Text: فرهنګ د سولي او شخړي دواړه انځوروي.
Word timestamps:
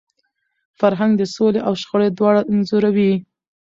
فرهنګ 0.79 1.11
د 1.17 1.23
سولي 1.35 1.59
او 1.67 1.73
شخړي 1.81 2.09
دواړه 2.11 2.41
انځوروي. 2.51 3.13